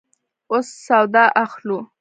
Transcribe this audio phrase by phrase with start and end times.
[0.51, 1.77] اوس سودا اخلو